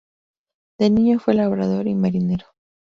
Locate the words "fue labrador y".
1.19-1.93